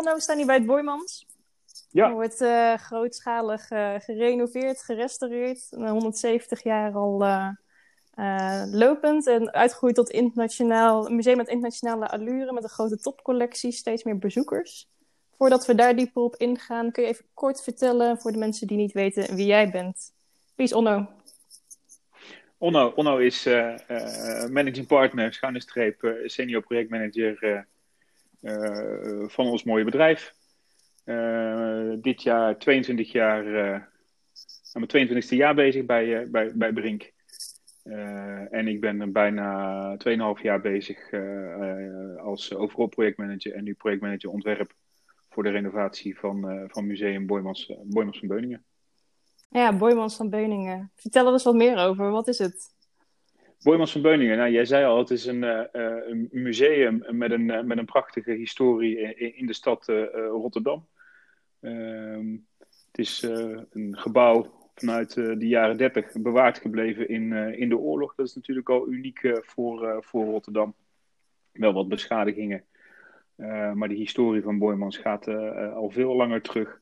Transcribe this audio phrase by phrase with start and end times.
[0.00, 1.26] Onno, we staan hier bij het Boymans.
[1.90, 2.08] Ja.
[2.08, 5.66] Er wordt uh, grootschalig uh, gerenoveerd, gerestaureerd.
[5.70, 12.62] 170 jaar al uh, lopend en uitgegroeid tot internationaal, een museum met internationale allure, met
[12.62, 14.88] een grote topcollectie, steeds meer bezoekers.
[15.36, 18.76] Voordat we daar dieper op ingaan, kun je even kort vertellen voor de mensen die
[18.76, 20.12] niet weten wie jij bent.
[20.54, 21.08] Wie is Onno?
[22.58, 23.44] Onno, Onno is
[24.50, 27.66] managing partner, schuine streep, senior projectmanager
[29.26, 30.34] van ons mooie bedrijf.
[32.00, 33.44] dit jaar 22 jaar,
[34.72, 37.12] aan mijn 22e jaar bezig bij, bij, bij Brink.
[38.50, 39.96] En ik ben bijna
[40.36, 41.12] 2,5 jaar bezig
[42.18, 44.74] als overal projectmanager en nu projectmanager ontwerp
[45.28, 48.64] voor de renovatie van, van Museum Boymans, Boymans van Beuningen.
[49.48, 50.92] Ja, Boymans van Beuningen.
[50.94, 52.10] Vertel er eens wat meer over.
[52.10, 52.74] Wat is het?
[53.62, 55.42] Boymans van Beuningen, nou, jij zei al, het is een,
[56.10, 60.86] een museum met een, met een prachtige historie in, in de stad Rotterdam.
[61.60, 63.22] Ehm, het is
[63.70, 68.14] een gebouw vanuit de jaren 30 bewaard gebleven in, in de oorlog.
[68.14, 70.74] Dat is natuurlijk al uniek voor, voor Rotterdam.
[71.52, 72.64] Wel wat beschadigingen.
[73.74, 75.28] maar de historie van Boymans gaat
[75.74, 76.80] al veel langer terug.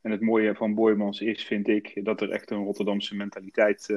[0.00, 3.88] En het mooie van Boymans is, vind ik, dat er echt een Rotterdamse mentaliteit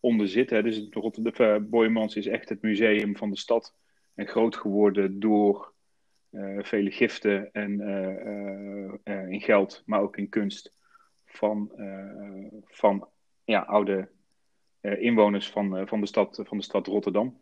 [0.00, 0.50] onder zit.
[0.50, 0.62] Hè.
[0.62, 3.74] Dus het, Boymans is echt het museum van de stad.
[4.14, 5.72] En groot geworden door
[6.58, 7.80] vele giften en
[9.04, 10.74] in geld, maar ook in kunst
[11.24, 11.72] van,
[12.64, 13.08] van
[13.44, 14.08] ja, oude
[14.80, 17.40] inwoners van, van, de stad, van de stad Rotterdam.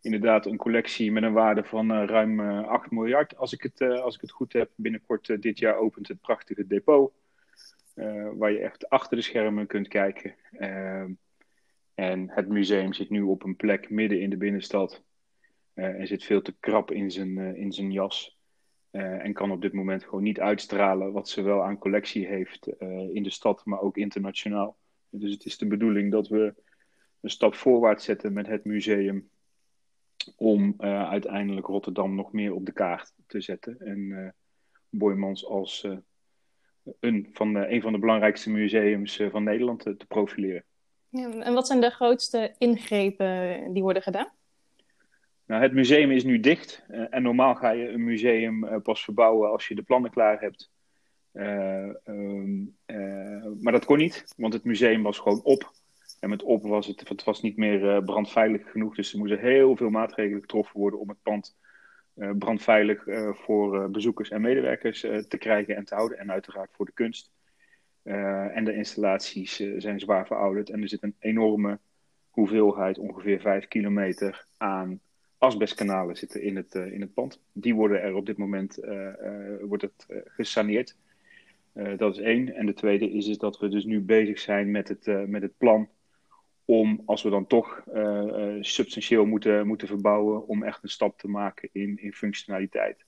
[0.00, 3.36] Inderdaad, een collectie met een waarde van ruim 8 miljard.
[3.36, 7.12] Als ik het, als ik het goed heb, binnenkort dit jaar opent het prachtige depot.
[8.34, 10.34] waar je echt achter de schermen kunt kijken.
[12.00, 15.02] En het museum zit nu op een plek midden in de binnenstad.
[15.74, 18.38] en zit veel te krap in zijn, in zijn jas.
[18.90, 22.66] Uh, en kan op dit moment gewoon niet uitstralen wat ze wel aan collectie heeft
[23.12, 24.76] in de stad, maar ook internationaal.
[25.10, 26.54] Dus het is de bedoeling dat we
[27.20, 29.30] een stap voorwaarts zetten met het museum
[30.36, 33.80] om uiteindelijk Rotterdam nog meer op de kaart te zetten.
[33.80, 34.34] En
[34.88, 35.88] Boymans als
[37.00, 40.64] een, van de, een van de belangrijkste museums van Nederland te profileren.
[41.12, 44.28] En wat zijn de grootste ingrepen die worden gedaan?
[45.50, 46.82] Nou, het museum is nu dicht.
[46.90, 50.40] Uh, en normaal ga je een museum uh, pas verbouwen als je de plannen klaar
[50.40, 50.70] hebt.
[51.32, 52.76] Uh, um,
[53.60, 55.72] maar dat kon niet, want het museum was gewoon op.
[56.20, 58.94] En met op was het, het was niet meer brandveilig genoeg.
[58.94, 61.56] Dus er moesten heel veel maatregelen getroffen worden om het pand
[62.38, 66.18] brandveilig voor bezoekers en medewerkers te krijgen en te houden.
[66.18, 67.30] En uiteraard voor de kunst.
[68.02, 70.70] En de installaties zijn zwaar verouderd.
[70.70, 71.78] En er zit een enorme
[72.30, 75.00] hoeveelheid, ongeveer 5 kilometer, aan
[75.38, 77.40] asbestkanalen zitten in het, uh, in het pand.
[77.52, 78.78] Die worden er op dit moment
[79.60, 80.96] wordt het, gesaneerd.
[81.96, 82.54] dat is één.
[82.54, 85.56] En de tweede is, is dat we dus nu bezig zijn met het, met het
[85.58, 85.88] plan
[86.64, 87.84] om, als we dan toch
[88.60, 93.04] substantieel moeten, moeten verbouwen, om echt een stap te maken in, in functionaliteit.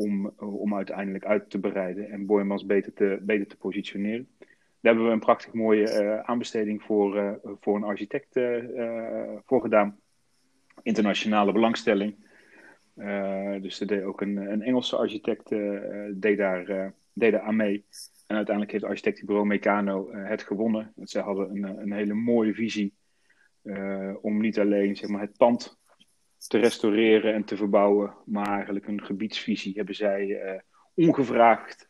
[0.00, 4.28] Om, om uiteindelijk uit te bereiden en Boymans beter te, beter te positioneren.
[4.38, 8.40] Daar hebben we een prachtig mooie aanbesteding voor, voor een architect
[9.44, 9.98] voor gedaan
[10.82, 12.14] internationale belangstelling.
[12.96, 15.80] Uh, dus er deed ook een, een Engelse architect uh,
[16.14, 17.84] deed, daar, uh, deed daar aan mee.
[18.26, 20.92] En uiteindelijk heeft architectenbureau Meccano het gewonnen.
[20.96, 22.94] Want zij hadden een, een hele mooie visie
[24.20, 25.79] om niet alleen zeg maar, het pand
[26.46, 30.62] te restaureren en te verbouwen, maar eigenlijk een gebiedsvisie hebben zij
[30.94, 31.88] ongevraagd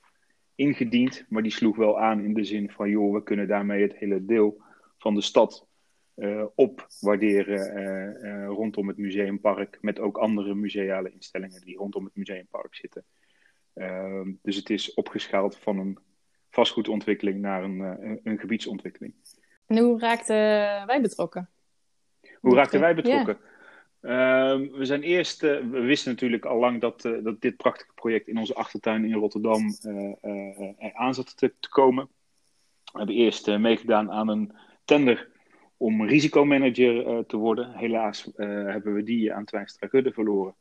[0.55, 1.25] ingediend.
[1.29, 4.25] Maar die sloeg wel aan in de zin van, joh, we kunnen daarmee het hele
[4.25, 4.63] deel
[4.99, 5.69] van de stad
[6.17, 9.79] uh, opwaarderen uh, uh, rondom het museumpark.
[9.81, 13.05] Met ook andere museale instellingen die rondom het museumpark zitten.
[13.75, 15.99] Ehm, dus het is opgeschaald van een
[16.51, 19.15] vastgoedontwikkeling naar een, een, een gebiedsontwikkeling.
[19.67, 20.37] En hoe raakten
[20.87, 21.51] wij betrokken?
[22.41, 23.39] Hoe raakten wij betrokken?
[24.03, 27.93] Uh, we zijn eerst, uh, we wisten natuurlijk al lang dat, uh, dat dit prachtige
[27.95, 32.09] project in onze achtertuin in Rotterdam uh, aan zat te, komen.
[32.93, 34.53] We hebben eerst meegedaan aan een
[34.85, 35.31] tender
[35.77, 37.75] om risicomanager te worden.
[37.75, 40.55] Helaas hebben we die aan Twijnstra Gudde verloren.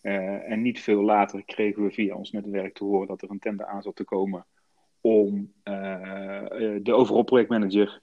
[0.00, 3.66] En niet veel later kregen we via ons netwerk te horen dat er een tender
[3.66, 4.46] aan zat te komen
[5.00, 8.00] om de overal projectmanager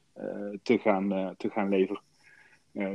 [0.64, 2.02] te, gaan, te gaan leveren.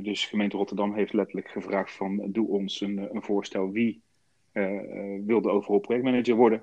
[0.02, 4.02] Dus gemeente Rotterdam heeft letterlijk gevraagd van doe ons een, een voorstel wie
[5.24, 6.62] wil de overal projectmanager worden.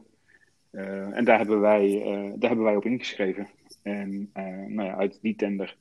[1.11, 1.99] en daar hebben, wij,
[2.35, 3.47] daar hebben wij op ingeschreven.
[3.81, 4.29] En
[4.67, 5.75] nou ja, uit die tender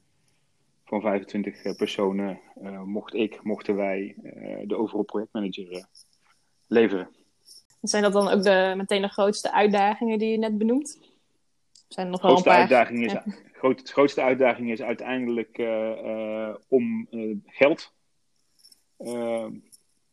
[0.84, 5.82] van 25 personen uh, mocht ik, mochten wij uh, de overal projectmanager uh,
[6.66, 7.08] leveren.
[7.82, 10.98] Zijn dat dan ook de, meteen de grootste uitdagingen die je net benoemt?
[11.88, 12.58] Zijn er nog wel een paar?
[12.58, 13.12] Uitdaging is,
[13.72, 15.58] de grootste uitdaging is uiteindelijk
[16.68, 17.08] om
[17.46, 17.92] geld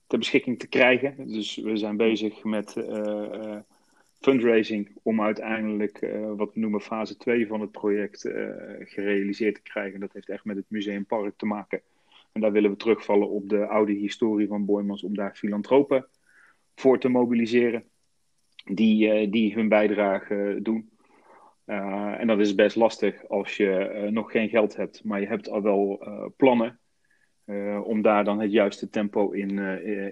[0.07, 1.27] ter beschikking te krijgen.
[1.27, 2.75] Dus we zijn bezig met
[4.19, 5.99] fundraising om uiteindelijk
[6.35, 8.21] wat we noemen fase 2 van het project
[8.79, 9.99] gerealiseerd te krijgen.
[9.99, 11.81] Dat heeft echt met het museumpark te maken.
[12.31, 16.05] En daar willen we terugvallen op de oude historie van Boymans om daar filantropen
[16.75, 17.83] voor te mobiliseren.
[18.65, 20.90] Die, die hun bijdrage doen.
[22.17, 25.61] En dat is best lastig als je nog geen geld hebt, maar je hebt al
[25.61, 26.03] wel
[26.37, 26.79] plannen.
[27.83, 29.59] om daar dan het juiste tempo in,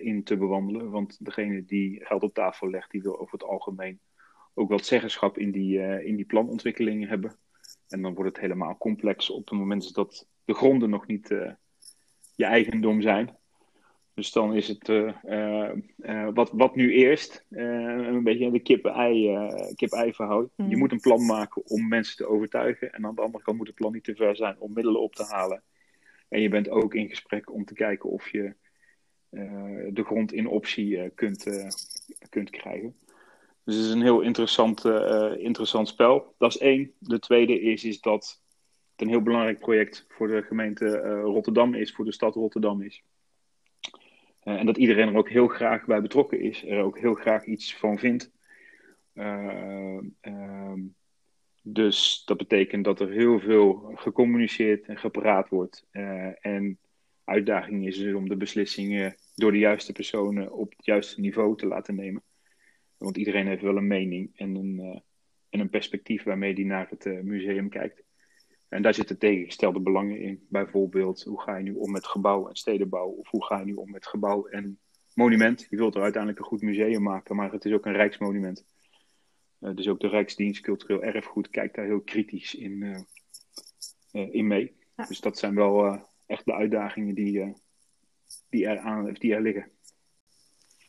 [0.02, 0.90] in te bewandelen.
[0.90, 4.00] Want degene die geld op tafel legt, die wil over het algemeen
[4.54, 7.38] ook wat zeggenschap in die, in die planontwikkeling hebben.
[7.88, 11.28] En dan wordt het helemaal complex op het moment dat de gronden nog niet
[12.36, 13.38] je eigendom zijn.
[14.20, 15.12] Dus dan is het uh,
[15.98, 20.42] uh, wat, wat nu eerst, een beetje de kip-ei kip verhaal.
[20.42, 20.78] Je hmm.
[20.78, 22.94] moet een plan maken om mensen te overtuigen.
[22.94, 25.16] En aan de andere kant moet het plan niet te ver zijn om middelen op
[25.16, 25.64] te halen.
[26.30, 28.54] En je bent ook in gesprek om te kijken of je
[29.90, 31.44] de grond in optie kunt,
[32.30, 32.96] kunt krijgen.
[33.64, 34.86] Dus het is een heel interessant,
[35.38, 36.36] interessant spel.
[36.38, 36.92] Dat is één.
[36.98, 38.42] De tweede is, is dat
[39.02, 43.04] een heel belangrijk project voor de gemeente eh, Rotterdam is, voor de stad Rotterdam is.
[44.50, 47.46] Eh, en dat iedereen er ook heel graag bij betrokken is, er ook heel graag
[47.46, 48.32] iets van vindt.
[49.14, 50.80] Eh, ehm,
[51.62, 55.88] dus dat betekent dat er heel veel gecommuniceerd en gepraat wordt.
[56.42, 56.80] en
[57.24, 61.68] uitdaging is dus om de beslissingen door de juiste personen op het juiste niveau te
[61.68, 62.24] laten nemen.
[62.98, 65.04] Want iedereen heeft wel een mening en een,
[65.50, 68.04] en een perspectief waarmee die naar het museum kijkt.
[68.70, 70.46] En daar zitten tegengestelde belangen in.
[70.50, 73.08] Bijvoorbeeld, hoe ga je nu om met gebouw en stedenbouw?
[73.08, 74.80] Of hoe ga je nu om met gebouw en
[75.14, 75.68] monument?
[75.70, 78.66] Je wilt er uiteindelijk een goed museum maken, maar het is ook een rijksmonument.
[79.60, 83.00] Uh, dus ook de Rijksdienst Cultureel Erfgoed kijkt daar heel kritisch in, uh,
[84.12, 84.78] uh, in mee.
[85.08, 87.54] Dus dat zijn wel echt de uitdagingen die,
[88.50, 89.72] die, er aan, die er liggen.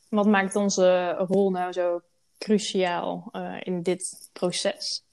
[0.08, 2.00] Wat maakt onze rol nou zo
[2.38, 3.30] cruciaal
[3.62, 5.04] in dit proces?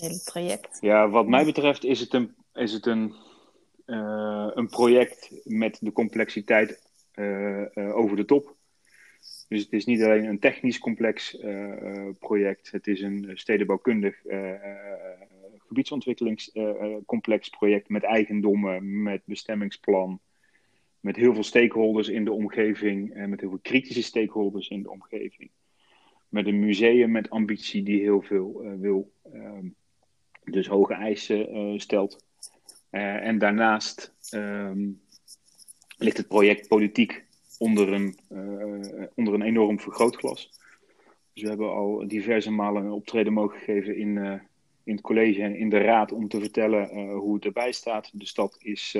[0.00, 0.78] Het traject.
[0.80, 3.14] Ja, wat mij betreft is het een, is het een,
[3.86, 6.82] uh, een project met de complexiteit
[7.14, 8.56] uh, uh, over de top.
[9.48, 11.36] Dus het is niet alleen een technisch complex
[12.18, 14.22] project, het is een stedenbouwkundig
[15.66, 20.20] gebiedsontwikkelingscomplex project met eigendommen, met bestemmingsplan,
[21.00, 24.90] met heel veel stakeholders in de omgeving en met heel veel kritische stakeholders in de
[24.90, 25.50] omgeving
[26.28, 29.12] met een museum met ambitie die heel veel wil.
[29.34, 29.74] Um,
[30.50, 32.24] dus hoge eisen uh, stelt.
[32.90, 35.00] Uh, en daarnaast um,
[35.96, 37.24] ligt het project politiek
[37.58, 38.18] onder een,
[39.14, 40.50] onder een enorm vergrootglas.
[41.32, 44.16] Dus we hebben al diverse malen een optreden mogen geven in,
[44.84, 48.10] in het college en in de raad om te vertellen hoe het erbij staat.
[48.12, 48.98] De stad is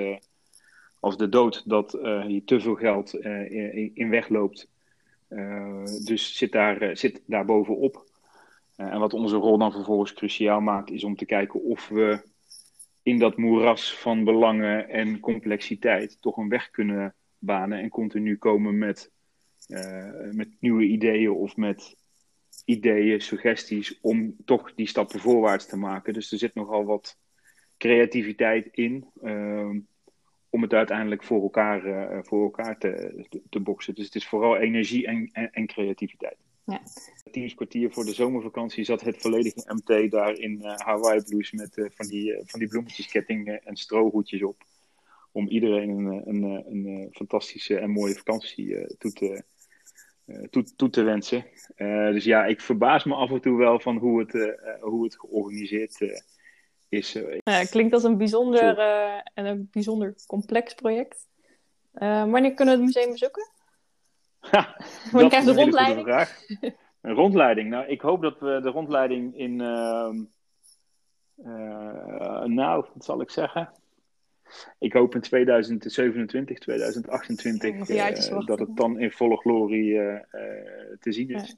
[1.00, 1.92] als de dood dat
[2.26, 4.68] hier te veel geld in, in wegloopt
[6.04, 8.07] dus zit daar, zit daar bovenop.
[8.80, 12.22] Uh, en wat onze rol dan vervolgens cruciaal maakt, is om te kijken of we
[13.02, 18.78] in dat moeras van belangen en complexiteit toch een weg kunnen banen en continu komen
[18.78, 19.12] met,
[20.30, 21.96] met nieuwe ideeën of met
[22.64, 26.12] ideeën, suggesties om toch die stappen voorwaarts te maken.
[26.12, 27.18] Dus er zit nogal wat
[27.76, 29.10] creativiteit in.
[29.22, 29.78] Ehm,
[30.50, 33.94] om het uiteindelijk voor elkaar, uh, voor elkaar te, te, boksen.
[33.94, 36.37] Dus het is vooral energie en, en, en creativiteit.
[36.68, 36.80] Ja.
[37.30, 41.76] Tien kwartier voor de zomervakantie zat het volledige MT daar in uh, Hawaii Blues met
[41.76, 44.64] uh, van, die, van die bloemetjeskettingen en strohoedjes op.
[45.32, 49.42] Om iedereen een, een, een, een fantastische en mooie vakantie toe, te,
[50.50, 51.44] toe, toe te wensen.
[52.12, 54.32] dus ja, ik verbaas me af en toe wel van hoe het,
[54.80, 56.22] hoe het georganiseerd is
[56.88, 57.16] is...
[57.16, 61.26] Uh, ja, klinkt als een bijzonder uh, en een bijzonder complex project.
[61.94, 63.50] Uh, wanneer kunnen we het museum bezoeken?
[65.28, 66.06] krijg je de rondleiding?
[67.00, 67.70] Een rondleiding.
[67.70, 69.60] Nou, ik hoop dat we de rondleiding in...
[69.60, 70.24] Ehm,
[72.54, 73.70] nou, wat zal ik zeggen?
[74.78, 79.94] Ik hoop in 2027, 2028 dat het dan in volle glorie
[81.00, 81.48] te zien is.
[81.48, 81.56] Ja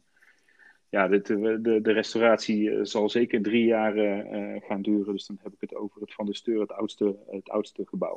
[0.91, 1.21] ja, de,
[1.61, 5.13] de, de restauratie eh, zal zeker drie jaar uh, gaan duren.
[5.13, 8.17] Dus dan heb ik het over het Van de Steur, het oudste, het oudste gebouw.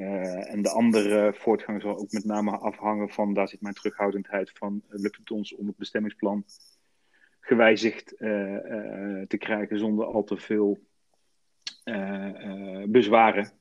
[0.00, 4.50] Uh, en de andere voortgang zal ook met name afhangen van, daar zit mijn terughoudendheid
[4.54, 6.44] van, lukt het ons om het bestemmingsplan
[7.40, 8.06] gewijzigd
[9.26, 10.78] te krijgen zonder al te veel
[12.86, 13.52] bezwaren.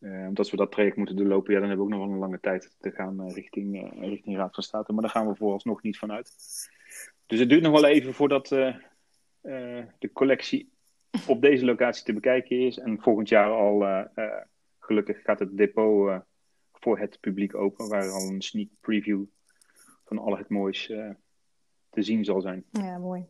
[0.00, 2.40] omdat we dat traject moeten doorlopen, ja, dan hebben we ook nog wel een lange
[2.40, 4.92] tijd te gaan richting, richting Raad van State.
[4.92, 6.34] Maar daar gaan we vooralsnog niet van uit.
[7.26, 10.72] Dus het duurt nog wel even voordat de collectie
[11.26, 12.78] op deze locatie te bekijken is.
[12.78, 13.80] En volgend jaar al,
[14.84, 16.22] gelukkig, gaat het depot
[16.72, 19.24] voor het publiek open, waar al een sneak preview
[20.04, 20.86] van al het moois
[21.90, 22.64] te zien zal zijn.
[22.70, 23.26] Ja, mooi.